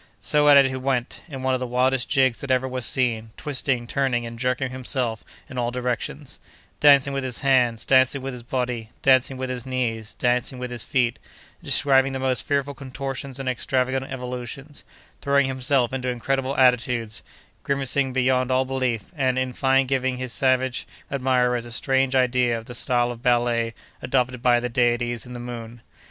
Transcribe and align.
So 0.19 0.49
at 0.49 0.57
it 0.57 0.65
he 0.65 0.75
went, 0.75 1.21
in 1.29 1.43
one 1.43 1.53
of 1.53 1.59
the 1.59 1.67
wildest 1.67 2.09
jigs 2.09 2.41
that 2.41 2.49
ever 2.49 2.67
was 2.67 2.87
seen, 2.87 3.29
twisting, 3.37 3.85
turning, 3.85 4.25
and 4.25 4.39
jerking 4.39 4.71
himself 4.71 5.23
in 5.47 5.59
all 5.59 5.69
directions; 5.69 6.39
dancing 6.79 7.13
with 7.13 7.23
his 7.23 7.41
hands, 7.41 7.85
dancing 7.85 8.19
with 8.23 8.33
his 8.33 8.41
body, 8.41 8.89
dancing 9.03 9.37
with 9.37 9.51
his 9.51 9.63
knees, 9.63 10.15
dancing 10.15 10.57
with 10.57 10.71
his 10.71 10.83
feet; 10.83 11.19
describing 11.63 12.13
the 12.13 12.17
most 12.17 12.41
fearful 12.41 12.73
contortions 12.73 13.39
and 13.39 13.47
extravagant 13.47 14.11
evolutions; 14.11 14.83
throwing 15.21 15.45
himself 15.45 15.93
into 15.93 16.09
incredible 16.09 16.57
attitudes; 16.57 17.21
grimacing 17.61 18.11
beyond 18.11 18.49
all 18.49 18.65
belief, 18.65 19.11
and, 19.15 19.37
in 19.37 19.53
fine 19.53 19.85
giving 19.85 20.17
his 20.17 20.33
savage 20.33 20.87
admirers 21.11 21.63
a 21.67 21.71
strange 21.71 22.15
idea 22.15 22.57
of 22.57 22.65
the 22.65 22.73
style 22.73 23.11
of 23.11 23.21
ballet 23.21 23.75
adopted 24.01 24.41
by 24.41 24.59
the 24.59 24.67
deities 24.67 25.27
in 25.27 25.33
the 25.33 25.39
moon. 25.39 25.79